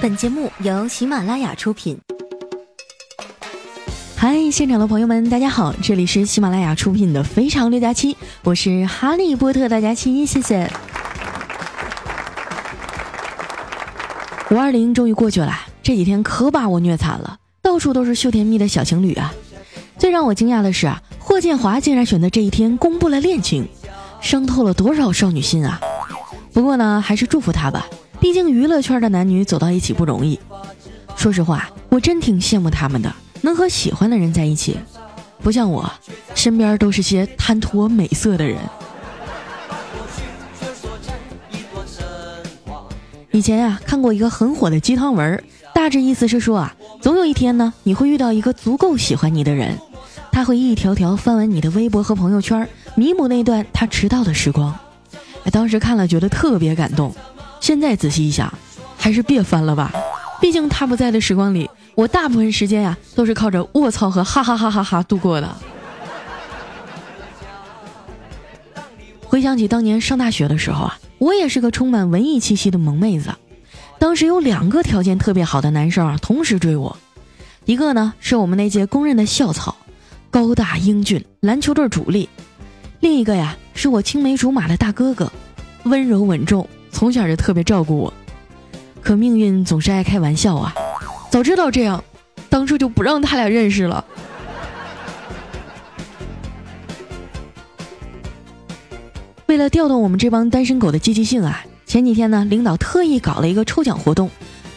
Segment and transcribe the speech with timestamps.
[0.00, 1.98] 本节目由喜马拉雅出品。
[4.16, 8.14] 嗨，现场的朋友们，大家好，这里是喜马拉雅出品的《非常六加七》，
[8.44, 10.70] 我是哈利波特大家七，谢谢。
[14.50, 19.34] 五二零终于过去了，这几天可把我虐惨了，到处都是秀甜蜜的小情侣啊！
[19.98, 23.68] 最让我惊讶的是啊，霍建华竟然选择这一天公布了恋情，
[24.20, 25.80] 伤透了多少少女心啊！
[26.52, 27.86] 不过呢，还是祝福他吧，
[28.20, 30.38] 毕竟娱乐圈的男女走到一起不容易。
[31.16, 34.76] 说实话，我真挺羡慕他们的，能和喜欢的人在一起，
[35.42, 35.90] 不像我，
[36.34, 38.58] 身边都是些贪图我美色的人。
[43.30, 49.78] 以前呀，看过一个很火的鸡汤文，大致意思是说啊，总有一天呢，你会遇到一个足够喜欢你的人，
[50.32, 54.76] 他会一条条翻完你的微博和朋友圈，弥补那段他迟到的时光。
[55.52, 57.14] 当时看了觉得特别感动，
[57.60, 58.52] 现在仔细一想，
[58.96, 59.92] 还是别翻了吧。
[60.40, 65.56] 毕竟他不在的时光里，我大部分时间呀都是靠着卧槽和哈哈哈哈哈度过的。
[69.24, 70.98] 回想起当年上大学的时候啊。
[71.18, 73.34] 我也是个充满文艺气息的萌妹子，
[73.98, 76.96] 当时有两个条件特别好的男生啊，同时追我。
[77.64, 79.74] 一个呢是我们那届公认的校草，
[80.30, 82.28] 高大英俊，篮球队主力；
[83.00, 85.32] 另一个呀是我青梅竹马的大哥哥，
[85.82, 88.12] 温柔稳重，从小就特别照顾我。
[89.00, 90.74] 可命运总是爱开玩笑啊！
[91.30, 92.02] 早知道这样，
[92.48, 94.04] 当初就不让他俩认识了。
[99.46, 104.30] 为了调动我们这帮单身狗的积极性啊，前几天呢，领导特意搞了一个抽奖活动，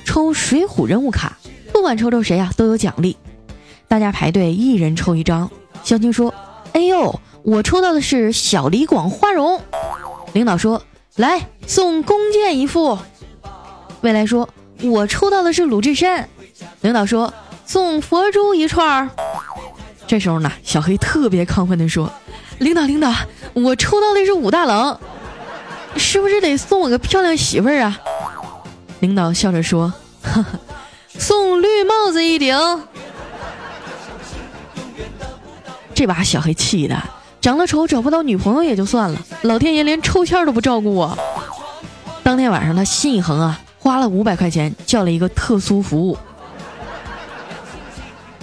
[0.05, 1.37] 抽水浒人物卡，
[1.73, 3.17] 不管抽中谁啊都有奖励。
[3.89, 5.51] 大家排队，一人抽一张。
[5.83, 6.33] 小青说
[6.71, 9.59] ：“哎呦，我抽到的是小李广花荣。”
[10.31, 10.81] 领导说
[11.21, 12.97] ：“来送弓箭一副。”
[14.01, 14.49] 未来说
[14.83, 16.27] ：“我抽到的是鲁智深。”
[16.81, 17.33] 领导说
[17.65, 19.09] ：“送佛珠一串。”
[20.05, 22.11] 这时候呢，小黑特别亢奋地说。
[22.59, 23.11] 领导，领导，
[23.53, 24.99] 我抽到的是武大郎，
[25.97, 27.99] 是不是得送我个漂亮媳妇儿啊？
[28.99, 29.91] 领导笑着说
[30.21, 30.59] ：“呵呵，
[31.17, 32.55] 送绿帽子一顶。”
[35.95, 37.01] 这把小黑气的，
[37.41, 41.17] 长得丑找不到女朋友也就算了，老天爷连抽签都不照顾我。
[42.21, 46.17] 当天晚上他心一横啊，花了五百块钱叫了一个特殊服务，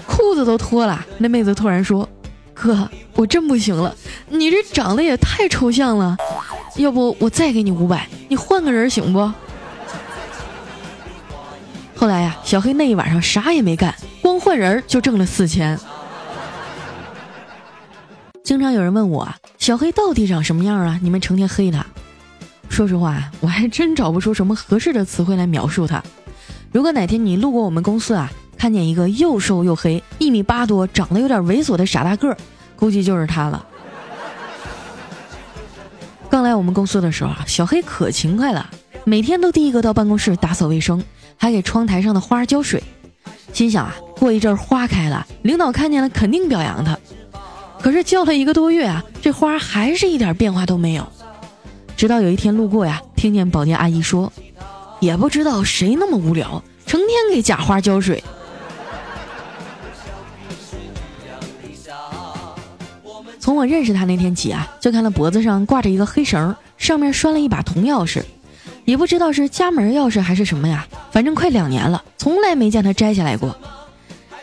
[0.05, 1.07] 裤子都脱了。
[1.19, 2.07] 那妹子突然说。
[2.61, 3.95] 哥，我真不行了，
[4.31, 6.17] 你这长得也太抽象了，
[6.75, 9.33] 要不我再给你五百，你换个人行不？
[11.95, 15.79] 后来呀，小黑那一晚上啥也没干，光换人就挣了四千。
[18.49, 19.29] 经常有人问我，
[19.59, 20.99] 小黑到底长什么样啊？
[21.03, 21.85] 你们成天黑他。
[22.71, 26.03] 说实话，我还真找不出什么合适的词汇来描述他。
[26.73, 32.39] 如果哪天你路过我们公司啊，看见一个又瘦又黑、一米八多、长得有点猥琐的傻大个儿。
[32.75, 33.67] 估计就是他了。
[36.31, 38.67] 刚来我们公司的时候啊，小黑可勤快了，
[39.05, 41.05] 每天都第一个到办公室打扫卫生，
[41.37, 42.83] 还给窗台上的花浇水。
[43.53, 46.99] 心想啊，过一阵花开了，领导看见了肯定表扬他。
[47.81, 51.07] 可是浇了一个多月啊，这花还是一点变化都没有。
[51.97, 54.33] 直到有一天路过呀，听见保洁阿姨说
[55.01, 58.23] ：“也不知道谁那么无聊，成天给假花浇水。”
[63.41, 68.23] 从我认识他那天起啊，就看他脖子上挂着一个黑绳，上面拴了一把铜钥匙，
[68.85, 70.87] 也不知道是家门钥匙还是什么呀。
[71.11, 73.57] 反正快两年了，从来没见他摘下来过。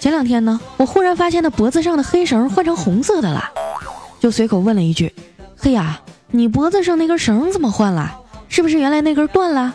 [0.06, 3.44] 前两天呢，我忽然发现他脖子上的黑绳换成红色的了，
[4.20, 5.12] 就随口问了一句
[5.58, 6.00] ：“嘿呀，
[6.30, 8.16] 你脖子上那根绳怎么换了？
[8.48, 9.74] 是不是原来那根断了？”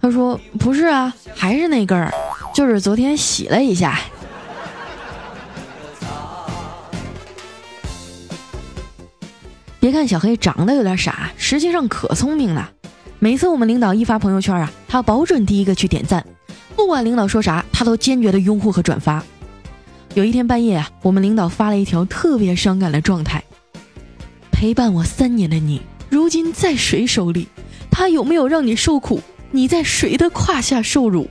[0.00, 2.10] 他说：“不是啊，还是那根儿，
[2.54, 4.00] 就是昨天洗了一下。”
[9.78, 12.70] 别看小黑长得有点傻，实际上可聪明了。
[13.18, 16.24] 每次我们领导一发朋友圈啊，他保准第一个去点赞，
[16.74, 19.22] 不管领导说啥，他都坚决的拥护和转发。
[20.14, 23.44] 有一天半夜啊，我们领导发了一条特别伤感的状态：
[24.50, 27.46] 陪伴我三年的你，如今在谁手里？
[27.92, 29.20] 他有没有让你受苦？
[29.52, 31.28] 你在谁的胯下受辱？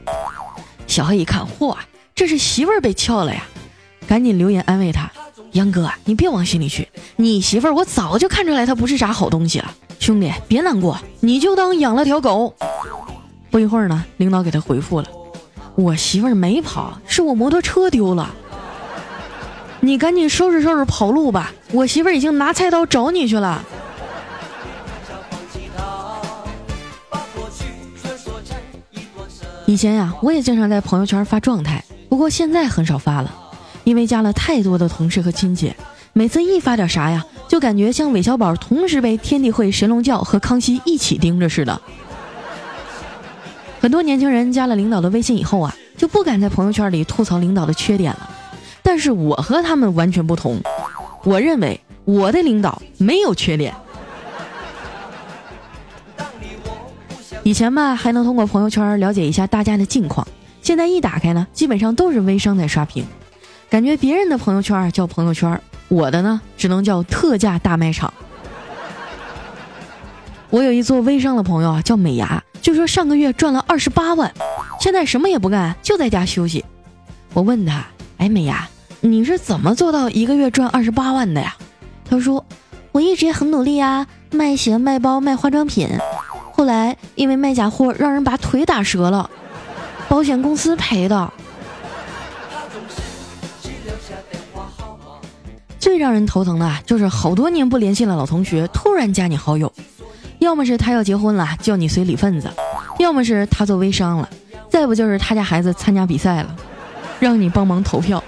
[0.88, 1.76] 小黑一看，嚯，
[2.16, 3.44] 这是媳妇儿被撬了呀！
[4.08, 5.12] 赶紧留言安慰他。
[5.52, 6.88] 杨哥，你别往心里去。
[7.18, 9.74] 你媳妇儿，我早就看出来她不是啥好东西了。
[10.00, 12.56] 兄弟，别难过，你就当养了条狗。
[13.52, 15.08] 不一会儿呢，领导给他回复了
[15.76, 18.34] ：“我媳妇儿没跑，是我摩托车丢了。
[19.82, 23.64] 你赶紧收拾收拾跑路吧，我媳妇儿已经拿菜刀找你去了。”
[29.66, 33.32] 以前呀，我也经常在朋友圈发状态，不过现在很少发了，
[33.84, 35.72] 因为加了太多的同事和亲戚，
[36.12, 41.80] 每次一发点啥呀，就感觉像韦小宝同时被天地会、神龙教和康熙一起盯着似的。
[43.80, 48.30] 很多年轻人加了领导的微信以后啊，就不敢在朋友圈里吐槽领导的缺点了。
[48.90, 50.60] 但是我和他们完全不同，
[51.24, 53.72] 我认为我的领导没有缺点。
[57.44, 60.28] 以前吧，还能通过朋友圈了解一下大家的近况。
[60.64, 63.06] 现在一打开呢，基本上都是微商在刷屏，
[63.70, 68.12] 感觉别人的朋友圈叫朋友圈，我的呢只能叫特价大卖场。
[70.50, 74.34] 我有一做微商的朋友啊，叫美牙，就说上个月赚了二十八万，
[74.80, 76.66] 现在什么也不干，就在家休息。
[77.34, 77.86] 我问他，
[78.18, 78.68] 哎，美牙，
[79.02, 81.56] 你是怎么做到一个月赚二十八万的呀？
[82.10, 82.46] 他说，
[82.92, 85.88] 我一直也很努力啊，卖鞋、卖包、卖化妆品。
[86.52, 89.30] 后来因为卖假货，让人把腿打折了，
[90.10, 91.32] 保险公司赔的。
[95.80, 99.72] 最让人头疼的，就是好多年不联系的老同学突然加你好友，
[100.40, 102.50] 要么是他要结婚了，叫你随礼份子；
[103.00, 104.28] 要么是他做微商了；
[104.70, 106.54] 再不就是他家孩子参加比赛了，
[107.22, 108.22] 让你帮忙投票。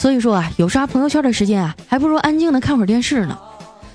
[0.00, 3.38] 所以说啊，有刷朋友圈的时间啊，还不如安静的看会儿电视呢。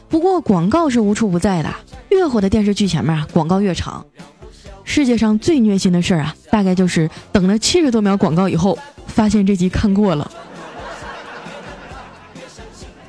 [0.08, 1.74] 不过广告是无处不在的。
[2.10, 4.06] 越火的电视剧前面啊，广告越长。
[4.84, 10.30] 世界上最虐心的事儿啊，大概就是等了七十多秒广告以后，发现这集看过了。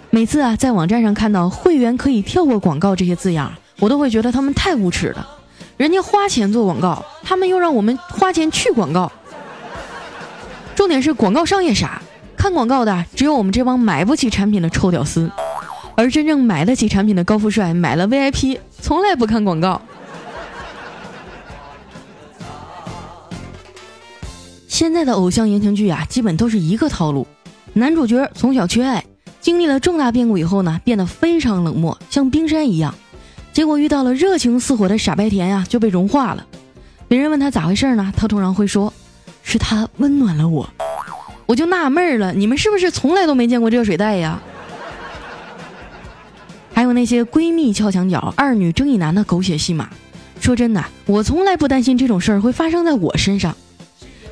[0.08, 5.28] 每次啊，在网站上看到“会员可以跳过广告”这些字样，我都会觉得他们太无耻了。
[5.76, 9.12] 人家花钱做广告，他们又让我们花钱去广告。
[10.75, 12.00] 重点是广告商也傻，
[12.46, 15.28] 看广告的只有我们这帮买不起产品的臭屌丝。
[15.96, 19.82] 而真正买得起产品的高富帅买了 VIP，从来不看广告。
[24.69, 27.26] 现在的偶像言情剧啊，基本都是一个套路：
[27.72, 29.04] 男主角从小缺爱，
[29.40, 32.94] 经历了重大变故以后呢，变得非常冷漠，像冰山一样。
[33.52, 36.46] 结果遇到了热情似火的傻白甜呀，就被融化了。
[37.08, 38.93] 别人问他咋回事呢，他通常会说
[39.43, 40.70] ：“是他温暖了我。”
[41.46, 44.43] 我就纳闷了，你们是不是从来都没见过热水袋呀？
[46.75, 49.88] 还有那些闺蜜撬墙角、二女争一男的狗血戏码，
[50.40, 53.56] 说真的，我从来不担心这种事儿会发生在我身上。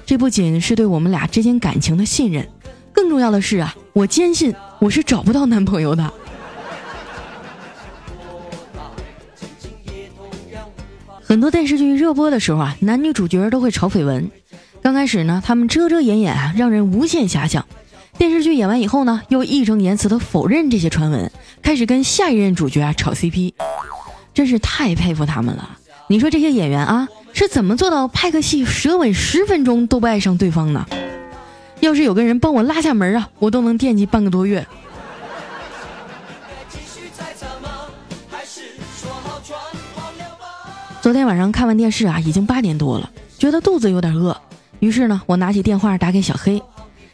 [0.04, 2.46] 这不仅是对我们俩之间感情的信任，
[2.92, 6.12] 更重要的是啊，我坚信我是找不到男朋友的。
[11.22, 14.30] 很多电视剧热播的时候啊，男女主角都会炒绯闻。
[14.84, 17.64] 刚开始呢，他们遮遮掩掩啊，让人无限遐想。
[18.18, 21.32] 电视剧演完以后呢，又义正言辞地否认这些传闻，
[21.62, 23.54] 开始跟下一任主角啊炒 CP，
[24.34, 25.78] 真是太佩服他们了。
[26.08, 30.86] 你说这些演员啊，是怎么做到拍个戏舌吻十分钟都不爱上对方呢？
[31.80, 34.66] 要是有个人帮我拉下门啊，我都能惦记半个多月。
[41.00, 44.38] 昨天晚上看完电视啊，已经八点多了，觉得肚子有点饿，
[44.80, 46.62] 于是呢，我拿起电话打给小黑。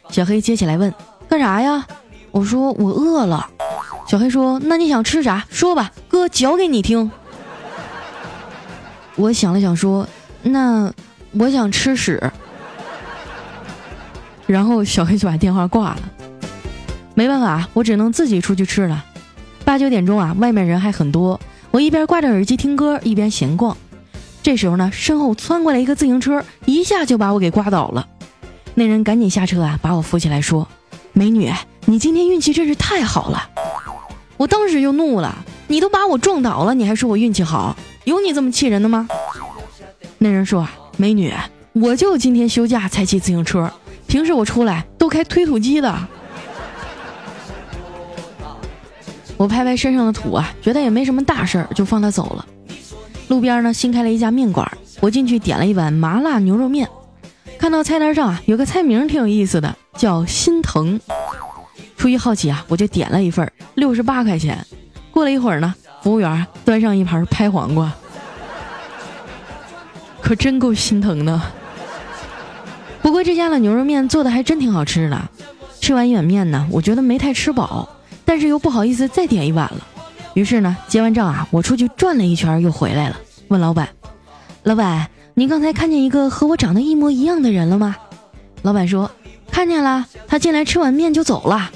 [0.09, 0.93] 小黑接起来问
[1.29, 1.85] ：“干啥呀？”
[2.31, 3.49] 我说：“我饿了。”
[4.07, 5.45] 小黑说：“那你想吃啥？
[5.49, 7.09] 说吧，哥嚼给你听。”
[9.15, 10.07] 我想了想说
[10.43, 10.91] ：“那
[11.31, 12.21] 我想吃屎。”
[14.47, 16.01] 然后小黑就把电话挂了。
[17.13, 19.05] 没办法，我只能自己出去吃了。
[19.63, 21.39] 八九点钟啊，外面人还很多，
[21.71, 23.77] 我一边挂着耳机听歌，一边闲逛。
[24.43, 28.07] 这时候呢，身后窜过来一个自行车，一下就把我给刮倒了。
[28.73, 30.67] 那人赶紧下车啊，把我扶起来，说
[31.13, 31.51] ：“美女，
[31.85, 33.49] 你今天运气真是太好了。”
[34.37, 37.75] 我当时就怒了：“你都把我撞倒了，你还说我运气好？
[38.05, 39.07] 有你这么气人的吗？”
[40.17, 40.67] 那人说
[40.97, 41.31] ：“美女，
[41.73, 43.71] 我就今天休假才骑自行车，
[44.07, 45.95] 平时我出来都开推土机的。”
[49.37, 52.45] 我拍拍身上的土啊，觉得也没什么大事儿，就放他走了。
[53.31, 54.69] 路边呢新开了一家面馆，
[54.99, 56.89] 我进去点了一碗麻辣牛肉面。
[57.57, 60.99] 看到菜单上啊有个菜名挺有意思的，叫心疼。
[61.95, 64.67] 出于好奇啊，我就点了一份，六十八块钱。
[65.11, 65.73] 过了一会儿呢，
[66.03, 67.89] 服务员端上一盘拍黄瓜，
[70.19, 71.41] 可真够心疼的。
[73.01, 75.29] 不过这家的牛肉面做的还真挺好吃的。
[75.79, 77.87] 吃完一碗面呢，我觉得没太吃饱，
[78.25, 79.87] 但是又不好意思再点一碗了。
[80.33, 83.17] 于是呢，结完账啊，我出去转了一圈又回来了，
[83.49, 83.89] 问老板
[84.63, 87.95] ：“老板。”您刚才看见一个和我长得一模一样的人了吗？
[88.63, 89.09] 老板说
[89.49, 91.71] 看见了，他进来吃碗面就走了。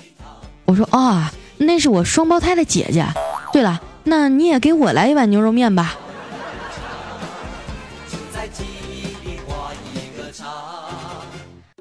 [0.66, 1.24] 我说哦，
[1.58, 3.06] 那是我双胞胎的姐姐。
[3.54, 5.96] 对了，那你也给我来一碗牛肉面吧。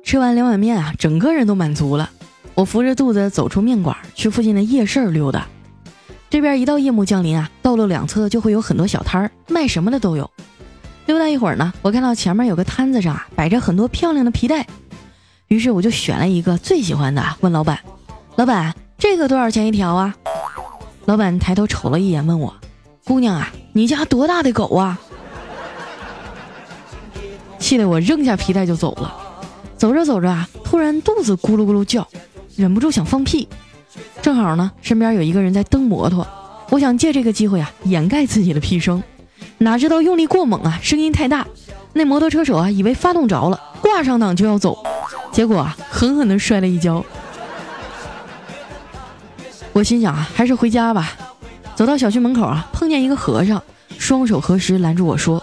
[0.04, 2.08] 吃完两碗面啊，整个人都满足了。
[2.54, 5.48] 我扶着肚子走出面馆，去附近的夜市溜达。
[6.34, 10.28] 这边一到夜幕降临啊，道路两侧就会有很多小摊儿，卖什么的都有。
[11.06, 14.66] 溜达一会儿呢，我看到前面有个摊子上啊，摆着很多漂亮的皮带，
[15.46, 17.78] 于是我就选了一个最喜欢的，问老板
[18.34, 20.12] ：“老板，这个多少钱一条啊？”
[21.06, 22.52] 老板抬头瞅了一眼，问我
[23.06, 24.98] ：“姑娘啊，你家多大的狗啊？”
[27.60, 29.14] 气得我扔下皮带就走了。
[29.76, 32.04] 走着走着啊，突然肚子咕噜咕噜叫，
[32.56, 33.48] 忍不住想放屁。
[34.22, 36.26] 正好呢，身边有一个人在蹬摩托，
[36.70, 39.02] 我想借这个机会啊，掩盖自己的屁声。
[39.58, 41.46] 哪知道用力过猛啊，声音太大，
[41.92, 44.78] 那摩托车手啊以为发动着了，挂上档就要走，
[45.32, 47.04] 结果啊狠狠地摔了一跤。
[49.72, 51.12] 我心想啊，还是回家吧。
[51.74, 53.62] 走到小区门口啊，碰见一个和尚，
[53.98, 55.42] 双手合十拦住我说：“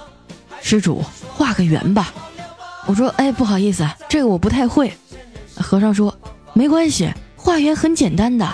[0.62, 1.04] 施主，
[1.34, 2.14] 画个圆吧。”
[2.88, 4.92] 我说：“哎，不好意思，这个我不太会。”
[5.58, 6.18] 和尚说
[6.54, 8.48] ：“没关系，画圆很简单的。”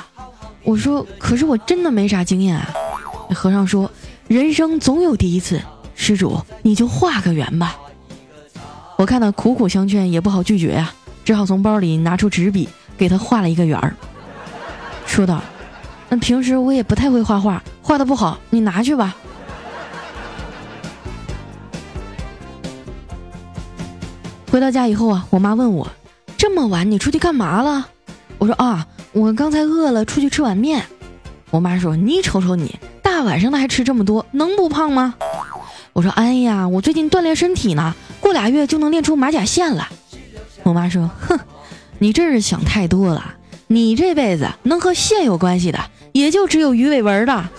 [0.63, 2.69] 我说：“可是我真的没啥经验啊。”
[3.35, 3.91] 和尚说
[4.27, 5.61] ：“人生总有第一次，
[5.95, 7.77] 施主你就画个圆吧。”
[8.97, 10.91] 我看他苦苦相劝，也不好拒绝呀，
[11.23, 12.67] 只好从包里拿出纸笔，
[12.97, 13.93] 给他画了一个圆儿，
[15.05, 15.41] 说道。
[16.09, 19.15] 那平时我也不太会画画，画的不好，你拿去吧。
[24.49, 25.87] 回到家以后啊，我妈问我
[26.37, 27.89] ：“这么晚你出去干嘛了？”
[28.37, 30.85] 我说：“啊，我刚才饿了，出去吃碗面。”
[31.51, 35.15] 我妈说：“你瞅瞅你，大晚上的还吃这么多，能不胖吗？”
[35.93, 39.87] 我说：“哎呀，我最近锻炼身体呢，过俩月就能练出马甲线了。”
[40.63, 41.39] 我妈说：“哼，
[41.99, 43.35] 你真是想太多了，
[43.67, 45.79] 你这辈子能和线有关系的。”
[46.13, 47.51] 也就只有鱼尾纹了。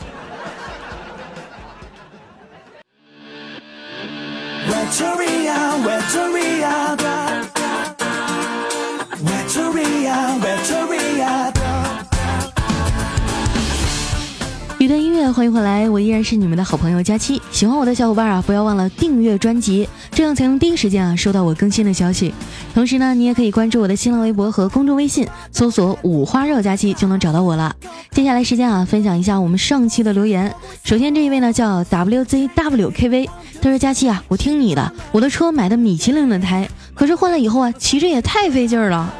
[14.88, 17.38] 一段音乐，欢迎回来，我依然是你们的好朋友佳期。
[17.50, 22.32] 喜欢我的小伙伴啊，不要忘了订阅专辑，这样才能第一时间啊收到我更新的消息。
[22.72, 27.76] 同时呢，你也可以关注我的新浪微博和公众微信，搜索“五花肉佳期”就能找到我了。
[28.12, 30.50] 接下来时间啊，分享一下我们上期的留言。
[30.82, 33.28] 首先这一位呢叫 WZWKV，
[33.60, 39.12] 他说：“佳期啊，我听你的，我的车买的米其林的胎，可是换了以后啊，骑着也太费劲儿了。”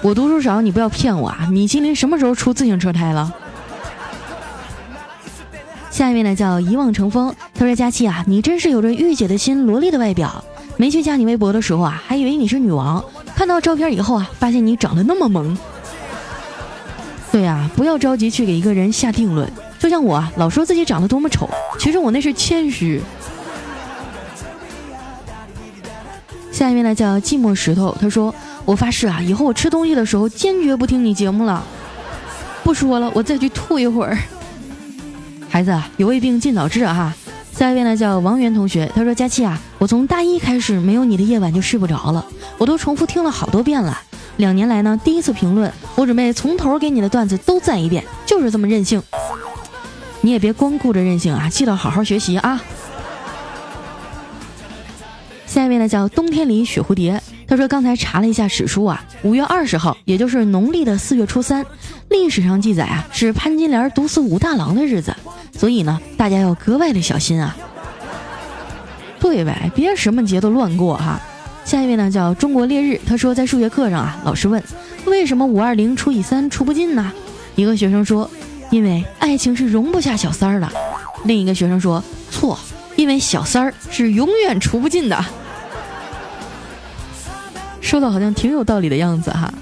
[0.00, 1.48] 我读书少，你不要骗我啊！
[1.50, 3.34] 米其林什么时候出自行车胎了？
[5.94, 10.44] 下一位呢叫一望成风，他说：“佳期啊，你真是有着御姐的心，萝莉的外表。
[10.76, 13.02] 没去加你微博的时候啊，还以为你是女王。
[13.36, 15.56] 看到照片以后啊，发现你长得那么萌。
[17.30, 19.48] 对呀，不要着急去给一个人下定论。
[19.78, 21.48] 就像我啊老说自己长得多么丑，
[21.78, 23.00] 其实我那是谦虚。”
[26.50, 28.34] 下一位呢叫寂寞石头，他说
[28.66, 31.64] ：“我发誓啊，以后我吃东西的时候坚决不听你节目了。
[32.64, 34.18] 不说了，我再去吐一会儿。”
[35.54, 37.14] 孩子有胃病尽早治哈。
[37.52, 42.26] 下一位呢叫王源同学，他说：“佳期啊，我从大一开始没有你的夜晚就睡不着了，
[42.58, 43.96] 我都重复听了好多遍了。
[44.38, 49.00] 两年来呢，第一次评论，我准备从头给你的段子都赞一遍，就是这么任性。
[50.22, 52.60] 你也别光顾着任性啊，记得好好学习啊。”
[55.46, 61.64] 下一位呢叫冬天里雪蝴蝶，他说：“刚才查了一下史书啊，五月二十号，也就是农历的四月初三，
[62.08, 65.14] 历史上记载啊是潘金莲毒死武大郎的日子。”
[65.56, 67.56] 所以呢，大家要格外的小心啊。
[69.20, 71.20] 对呗，别什么节都乱过哈。
[71.64, 74.62] 下一位呢叫中国烈日，他说在数学课上啊，老师问
[75.06, 77.10] 为什么五二零除以三除不尽呢？
[77.54, 78.30] 一个学生说，
[78.70, 80.68] 因为爱情是容不下小三儿的。
[81.24, 82.58] 另一个学生说错，
[82.96, 85.24] 因为小三儿是永远除不尽的。
[87.80, 89.52] 说的好像挺有道理的样子哈。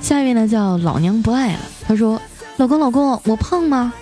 [0.00, 2.20] 下一位呢叫老娘不爱了，他说
[2.56, 3.92] 老公老公我胖吗？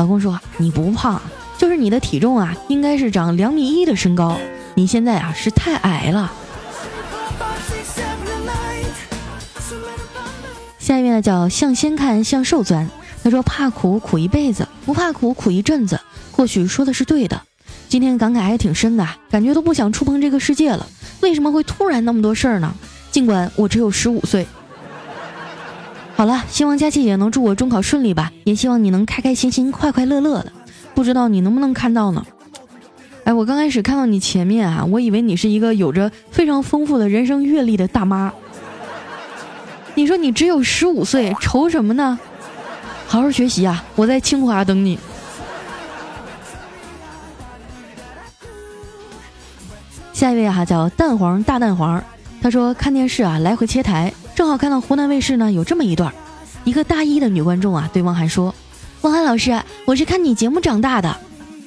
[0.00, 1.20] 老公说：“你不胖，
[1.58, 4.38] 就是你的体重啊，应该是长两米一的身高。
[4.74, 6.32] 你现在啊是太矮了。”
[10.80, 12.88] 下一位呢叫向先看向瘦钻，
[13.22, 16.00] 他说：“怕苦苦一辈子，不怕苦苦一阵子。”
[16.32, 17.42] 或许说的是对的。
[17.90, 20.86] 今天感慨还挺深的，感觉都不想触碰这个世界了。
[21.20, 22.74] 为什么会突然那么多事儿呢？
[23.10, 24.46] 尽管我只有十五岁。
[26.20, 30.52] 好了，希望佳琪姐能祝我中考顺利吧，也希望你能开开心心、快快乐乐的。
[30.94, 32.22] 不知道你能不能看到呢？
[33.24, 38.30] 哎，我刚开始看到你前面啊，我以为你是一个有着非常丰富的人生阅历的大妈。
[39.94, 42.18] 你说你只有十五岁，愁什么呢？
[43.06, 44.98] 好好学习啊，我在清华等你。
[50.12, 52.04] 下一位哈叫蛋黄大蛋黄。
[52.42, 56.14] 他说看电视啊，来回切台，正好看到湖南卫视呢有这么一段，
[56.64, 58.54] 一个大一的女观众啊对汪涵说
[59.02, 61.14] ：“汪涵老师，我是看你节目长大的。”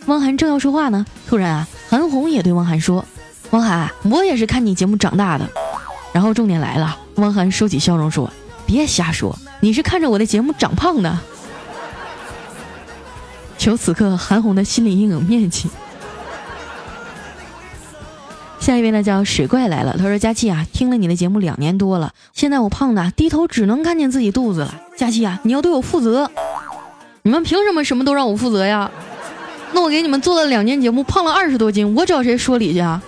[0.07, 3.05] 汪涵正要说话呢，突然啊，韩红也对汪涵说
[3.53, 5.47] ：“汪涵，我也是看你节目长大的。”
[6.11, 8.27] 然后重点来了，汪涵收起笑容说
[8.65, 11.15] ：“别瞎说，你是看着我的节目长胖的。”
[13.59, 15.69] 求此刻韩红的心理阴影面积。
[18.63, 24.73] 下一位呢叫水怪来了，他说：“佳期啊，听了你的节目两年多了，现在我胖的低头只能看见自己肚子了。
[24.95, 26.31] 佳期啊，你要对我负责。
[27.23, 28.89] 你们凭什么什么都让我负责呀？”
[29.75, 33.03] 那我给你们做了两年节目，胖了二十多斤，我找谁说理去啊？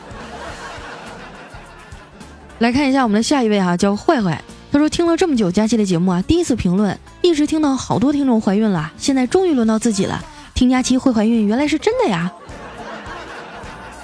[2.60, 4.44] 来看一下我们的下一位哈，叫坏坏。
[4.74, 10.22] 他说听了这么久佳期的节目啊，第一次评论，一直听到好多听众怀孕了，现在终于轮到自己了。
[10.54, 12.30] 听佳期会怀孕，原来是真的呀！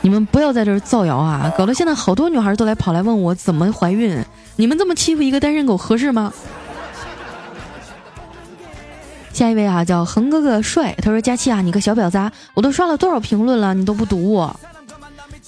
[0.01, 4.20] 你们不要在这儿造谣啊，搞得现在好多女孩都来跑来问我怎么怀孕。
[4.55, 6.34] 你们这么欺负一个单身狗合适吗？
[9.31, 10.93] 下一位啊，叫恒哥哥帅。
[11.01, 14.60] 他说：“佳期啊，你个小婊子，我都刷了多少评论了，你都不读我。”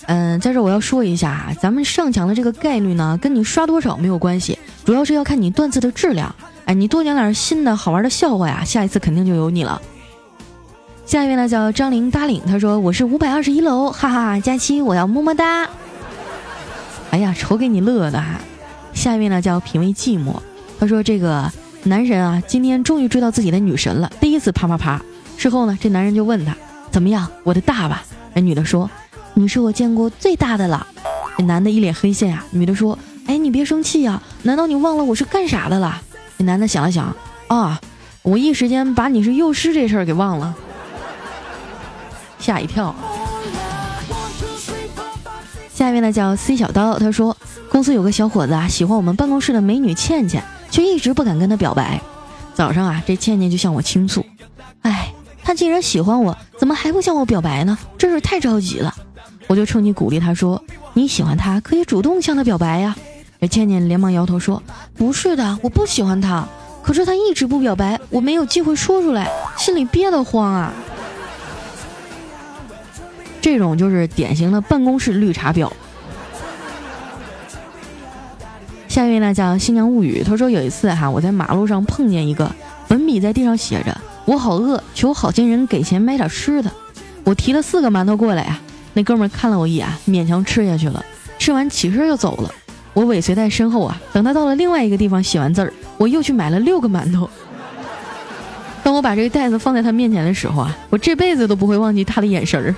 [0.07, 6.33] 嗯，在这我要说一下啊，咱们上墙的这个概率呢，跟你刷多少没有关系，主要是要看你段子的质量。
[6.65, 9.81] 哎，你多讲点新的好玩的笑话呀，下一次肯定就有你了。
[11.05, 12.41] 下一位呢，叫张玲搭领。
[12.47, 15.69] 他说：“我是五百二十一楼，哈哈，佳期我要么么哒。”
[17.11, 18.39] 哎呀，瞅给你乐的哈。
[18.93, 20.33] 下一位呢，叫品味寂寞。
[20.79, 21.51] 他说：“这个。”
[21.85, 25.01] 男人啊，今天终于追到自己的女神了，第一次啪啪啪。
[25.35, 26.55] 事后呢，这男人就问他
[26.89, 28.03] 怎么样，我的大吧？
[28.33, 28.89] 那女的说，
[29.33, 30.87] 你是我见过最大的了。
[31.37, 32.45] 这男的一脸黑线啊。
[32.51, 36.01] 女的说，哎，你别生气呀，难道你忘了我是干啥的了？
[36.37, 37.13] 这男的想了想，
[37.47, 37.81] 啊，
[38.21, 40.55] 我一时间把你是幼师这事儿给忘了，
[42.43, 42.93] 吓一跳。
[45.73, 47.35] 下一位呢叫 C 小刀，他说
[47.69, 50.43] 公司有个小伙子啊，喜欢我们办公室的美女倩倩。
[50.73, 52.01] 却一直不敢跟他表白。
[52.55, 54.25] 早上啊，这倩倩就向我倾诉
[54.81, 57.77] ：“哎，他既然喜欢我，怎么还不向我表白呢？
[57.95, 58.91] 真是太着急了。”
[59.45, 62.95] 我就趁机鼓励他说：“你喜欢他，可以主动向他表白呀。”
[63.39, 64.63] 这倩倩连忙摇头说
[64.97, 66.47] ：“不是的，我不喜欢他。
[66.81, 70.73] 可是他一直不表白，我没有机会说出来，心里憋得慌啊。”
[73.43, 75.69] 这种就是典型的办公室绿茶婊。
[78.87, 82.49] 下一位呢叫新娘物语，他说有一次哈，我在马路上碰见一个
[82.87, 86.71] 粉笔在地上写着“我好饿，求好心人给钱买点吃的”。
[87.25, 88.57] 我提了四个馒头过来呀，
[88.93, 91.03] 那哥们看了我一眼，勉强吃下去了。
[91.37, 92.49] 吃完起身就走了，
[92.93, 94.01] 我尾随在身后啊。
[94.13, 97.29] 等他到了另外一个地方写完字儿，我又去买了六个馒头。
[98.83, 102.73] 当我把这个袋子放在他面前的时候啊，我这辈子都不会忘记他的眼神儿。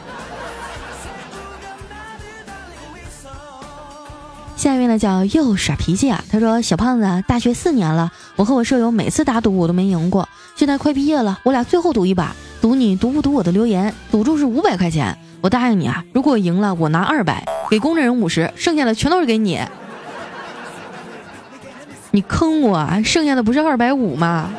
[4.55, 19.59] 下一位呢叫又耍脾气啊，他说小胖子大学四年了，我和我舍友每次打赌我都没赢过，现在快毕业了，我俩最后赌一把，赌你读不读我的留言，赌注是五百块钱，我答应你啊，如果赢了我拿二百，给公证人五十，剩下的全都是给你。
[22.11, 24.49] 你坑我，剩下的不是二百五吗？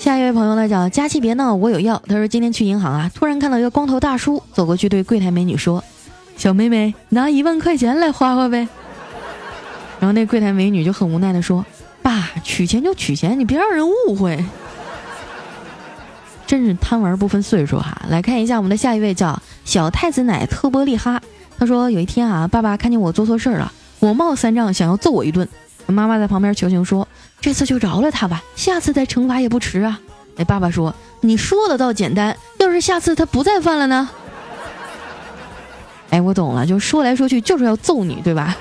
[0.00, 2.02] 下一位朋友呢叫佳期别闹，我有药。
[2.08, 5.84] 他说今天去银行啊，突然看到一个光头大叔走过去对柜台美女说
[6.38, 8.66] ：“小妹妹，拿一万块钱来花花呗。
[10.00, 11.62] ”然后那柜台美女就很无奈的说
[12.00, 14.42] ：“爸，取钱就取钱，你别让人误会。
[16.48, 18.00] ”真是贪玩不分岁数哈。
[18.08, 21.20] 来看一下我们的下一位叫小太子奶特波利哈。
[21.58, 25.46] 他说有一天啊，爸爸看见我做错事儿了，火冒三丈想要揍我一顿。
[25.88, 27.06] 妈妈在旁边求情说。
[27.40, 29.98] 这次就饶了他吧，下次再惩罚也不迟啊！
[30.36, 34.08] 哎，爸爸说：“你说的倒简单，要是下次他不再犯了呢？”
[36.10, 38.56] 哎，我懂了，就说来说去就是要揍你，对吧？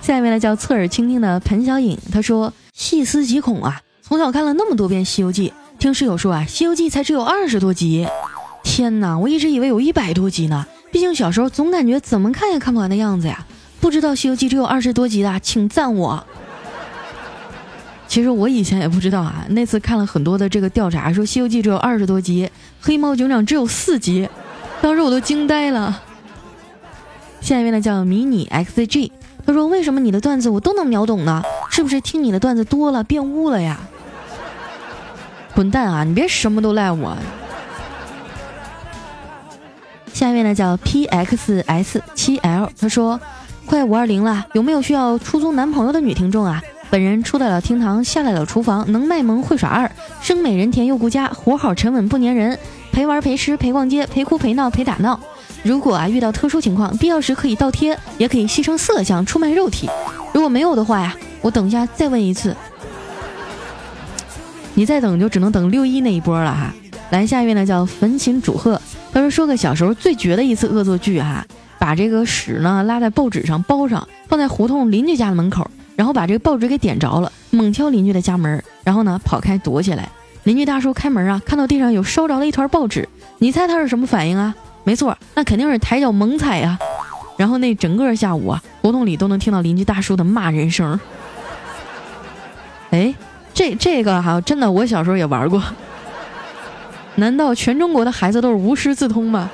[0.00, 3.80] 下面呢，叫侧耳倾听的彭小颖，他说：“细思极恐啊！
[4.02, 5.48] 从小看了那么多遍《西游记》，
[5.80, 8.06] 听室友说啊，《西游记》才只有二十多集。
[8.62, 10.66] 天哪，我一直以为有一百多集呢。
[10.90, 13.46] 毕竟小时候总感觉怎么看也看不完的样子呀。
[13.80, 16.26] 不知道《西游记》只有二十多集的，请赞我。”
[18.12, 22.46] 其实我以前也不知道啊，那次看了很多的这个调查，说《西游记》只有二十多集，
[22.78, 24.28] 《黑猫警长》只有四集，
[24.82, 26.02] 当时我都惊呆了。
[27.40, 29.10] 下一位呢叫迷你 XG，
[29.46, 31.42] 他说：“为什么你的段子我都能秒懂呢？
[31.70, 33.80] 是不是听你的段子多了变污了呀？”
[35.56, 36.04] 滚蛋啊！
[36.04, 37.16] 你别什么都赖我。
[40.12, 43.18] 下一位呢叫 PXS7L，他说
[43.64, 52.58] ：“快五二零了，有没有需要出租男朋友的女听众啊？”本人出得了厅堂，下得了厨房，能卖萌会耍二，生美人甜又顾家，活好沉稳不粘人，
[52.92, 55.18] 陪玩陪吃陪逛街陪哭陪闹陪打闹，
[55.62, 59.88] 如果啊遇到特殊情况，必要时可以倒贴，也可以牺牲色相出卖肉体。
[60.34, 62.54] 如果没有的话呀，我等一下再问一次。
[64.74, 66.74] 你再等就只能等六一那一波了哈。
[67.08, 68.78] 来下一位呢叫焚琴煮鹤，
[69.14, 71.46] 他说说个小时候最绝的一次恶作剧哈，
[71.78, 80.08] 把这个屎呢拉在报纸上包上，放在胡同邻居家的门口，然后把这个报纸给点着了，猛敲邻居的家门，然后呢跑开躲起来。
[80.44, 84.54] 邻居大叔开门啊，看到地上有烧着的一团报纸，你猜他是什么反应啊？
[84.84, 86.76] 没错，那肯定是抬脚猛踩呀。
[87.36, 90.98] 然后那整个下午啊，胡同里都能听到邻居大叔的骂人声。
[92.90, 93.14] 哎，
[93.54, 95.62] 这这个哈，真的，我小时候也玩过。
[97.14, 99.50] 难道全中国的孩子都是无师自通吗？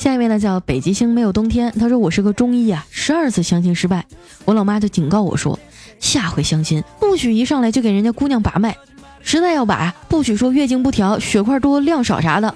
[0.00, 1.70] 下一位呢，叫北极星没有冬天。
[1.78, 4.06] 他说我是个中医啊，十二次相亲失败，
[4.46, 5.58] 我老妈就警告我说。
[5.98, 8.74] 下回相亲不许一上来就给人家姑娘把脉，
[9.20, 12.54] 实在要把不许说月经不调、血块多、量少啥的。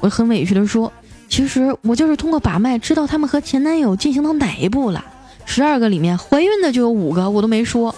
[0.00, 0.92] 我很委屈的说，
[1.28, 5.04] 其实我就是通过把脉知道他们和前男友进行到哪一步了。
[5.44, 7.92] 十二个里面怀孕的就有五个，我都没说。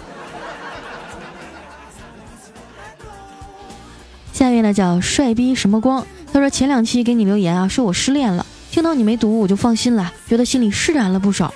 [4.33, 11.53] 下一位呢叫帅逼什么光，他说前两期给你留言啊，说我失恋了，听到你没读我就放心了，觉得心里释然了不少。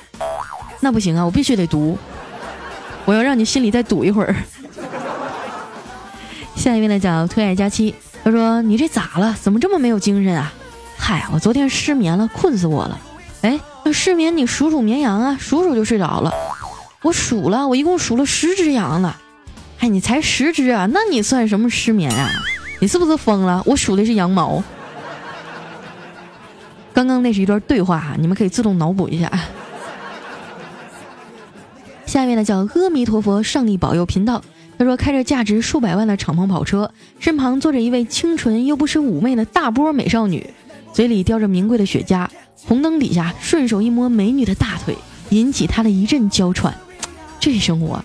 [0.80, 1.96] 那不行啊，我必须得读。
[3.06, 4.36] 我要让你心里再堵一会儿。
[6.54, 9.34] 下一位呢叫推爱佳期，他说：“你这咋了？
[9.40, 10.52] 怎么这么没有精神啊？”
[10.98, 13.00] 嗨，我昨天失眠了，困死我了。
[13.40, 16.30] 哎，那失眠你数数绵羊啊，数数就睡着了。
[17.00, 19.14] 我数了，我一共数了十只羊呢。
[19.78, 20.86] 哎，你才十只啊？
[20.92, 22.30] 那你算什么失眠啊？
[22.78, 23.62] 你是不是疯了？
[23.64, 24.62] 我数的是羊毛。
[26.96, 29.30] 刚刚那是一段对话哈，你们可以自动脑补一下。
[32.06, 34.42] 下面呢叫阿弥陀佛，上帝保佑频道。
[34.78, 40.48] 他说开着价值数百万的敞篷跑车，身旁坐着一位清纯又不失妩媚的大波美少女，
[40.94, 42.26] 嘴里叼着名贵的雪茄，
[42.64, 44.96] 红灯底下顺手一摸美女的大腿，
[45.28, 46.74] 引起他的一阵娇喘。
[47.38, 48.02] 这生活，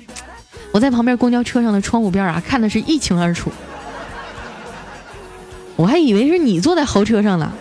[0.73, 3.49] 我在旁边公交车上的窗户边啊，看的是一清二楚。
[5.77, 7.56] 我还以为是你坐在豪车上了。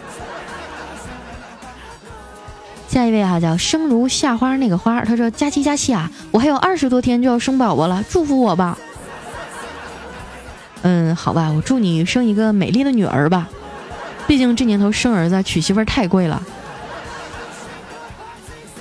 [3.10, 8.78] 一位哈叫生如夏花那个花，他说佳期佳期啊，我还有二十多天就要生宝宝了，祝福我吧。
[10.82, 13.48] 嗯，好吧，我祝你生一个美丽的女儿吧，
[14.26, 16.40] 毕竟这年头生儿子娶媳妇太贵了。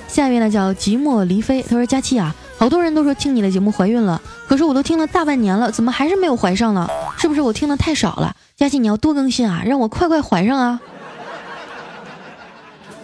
[0.06, 6.88] 下一位呢叫寂寞离飞，他说佳期啊，好多人都说听你的节目怀孕了，可是我都听了大半年了，怎么还是没有怀上呢？
[7.18, 8.34] 是不是我听的太少了？
[8.56, 10.80] 佳期你要多更新啊，让我快快怀上啊。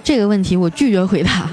[0.06, 1.50] 这个问题我拒绝回答。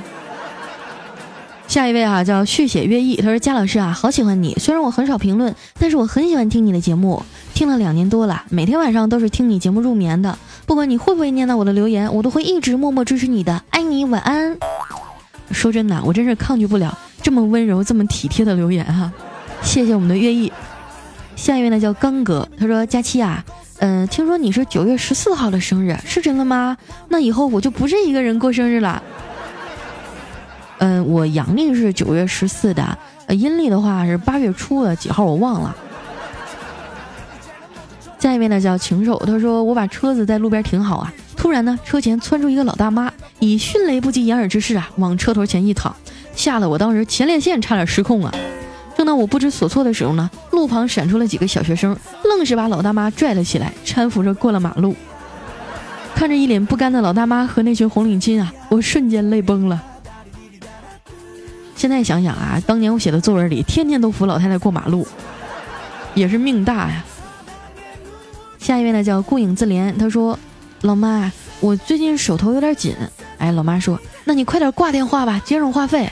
[1.68, 7.24] 下一位啊，叫续写乐意，他说：“佳老师啊，好喜欢你，虽然我很少评论，但是我很喜欢听你的节目，
[7.56, 10.38] 听了两年多了，每天晚上都是听你节目入眠的。
[10.68, 14.56] 不管你会不会念到我的留言，我都会一直默默支持你的，爱你，晚安。”
[15.50, 19.12] 说真的，我真是抗拒不了这么温柔、这么体贴的留言哈。
[19.64, 20.54] 谢谢我们的乐意。
[21.36, 23.44] 下一位呢，叫刚哥，他说：“佳期啊。”
[23.86, 26.78] 嗯，听说你是九月十四号的生日，是真的吗？
[27.10, 29.04] 那以后我就不是一个人过生日了。
[30.78, 35.76] 嗯，我阳历是九月十四的，阴历的话是八月初的几号我忘了。
[38.20, 45.94] 下一位呢叫禽兽，他说我把车子在路边停好啊，突然呢车前窜出一个老大妈，以迅雷不及掩耳之势啊往车头前一躺，
[46.34, 48.34] 吓得我当时前列腺差点失控啊。
[48.96, 54.96] 正当我不知所措的时候呢，路旁闪出了几个小学生，愣是把老大妈拽了起来，搀扶着过了马路。
[56.16, 59.84] 看着一脸不甘的老大妈和那群红领巾啊，我瞬间泪崩了。
[61.76, 65.06] 现在想想啊，当年我写的作文里，天天都扶老太太过马路，
[66.14, 67.04] 也是命大呀。
[68.60, 70.40] 下一位呢叫顾影自怜，他说
[70.84, 71.30] ：“老妈，
[71.60, 72.96] 我最近手头有点紧。”
[73.38, 76.10] 哎，老妈说：“那你快点挂电话吧，节省话费。”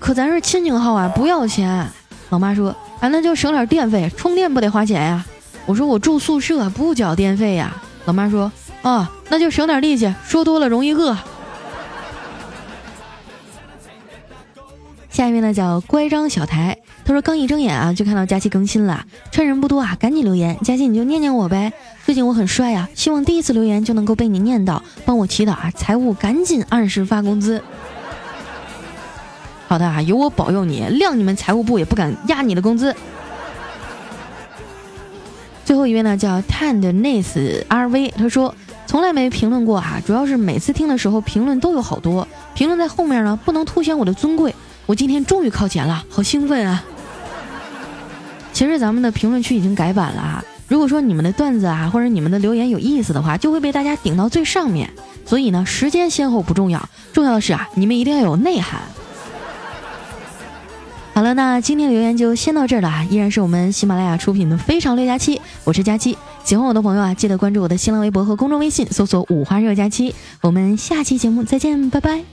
[0.00, 1.86] 可咱是亲情号啊，不要钱。
[2.34, 5.24] 老妈说：“啊，那就省点电费，充电不得花钱呀？”
[5.66, 8.50] 我说：“我住宿舍，不缴电费呀。”老妈说
[8.82, 11.16] ：“啊，那就省点力气，说多了容易饿。”
[15.08, 21.72] 下一位呢叫乖张小台，他说刚一睁眼啊，就看到佳期更新了，趁人不多啊，赶紧留言，佳期你就念念我呗。
[22.04, 27.62] 最近我很帅啊，希望第一次留言就能够被你念到，帮我祈祷啊，财务赶紧按时发工资。
[29.74, 32.94] 好的啊，有我保佑你，谅你们财务部也不敢压你的工资。
[35.64, 38.54] 最后一位呢，叫 Tandness RV，他说
[38.86, 44.54] 从来没评论过啊，主要是每次听的时候评论都有好多，评论在后面呢，不能凸显我的尊贵。
[44.86, 46.84] 我今天终于靠前了，好兴奋啊！
[48.52, 54.88] 其实咱们的评论区已经改版了啊，如果说你们的段子啊，或者你们的留言有意思的话，就会被大家顶到最上面。
[55.26, 58.80] 所以呢，时间先后不重要，重要的是啊，你们一定要有内涵。
[61.14, 63.06] 好了，那今天的留言就先到这儿了啊！
[63.08, 66.18] 依然是我们喜马拉雅出品的《非常六加七》，我是佳期。
[66.42, 70.12] 喜欢我的朋友啊，记得关注我的新浪微博和公众微信，搜索“五花肉佳期”。
[70.42, 72.24] 我们下期节目再见，拜拜。